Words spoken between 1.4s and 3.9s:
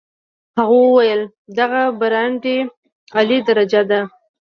دغه برانډې اعلی درجه